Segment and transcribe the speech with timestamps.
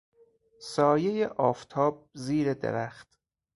[0.71, 3.07] سایه آفتاب زیر درخت